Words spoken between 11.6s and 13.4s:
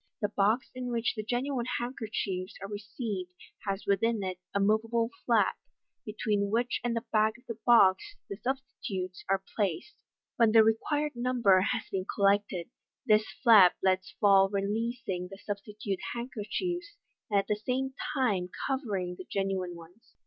has been collected, this